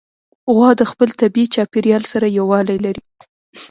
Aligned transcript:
غوا 0.53 0.69
د 0.77 0.81
خپل 0.91 1.09
طبیعي 1.21 1.51
چاپېریال 1.55 2.03
سره 2.11 2.27
یووالی 2.39 2.77
لري. 2.85 3.03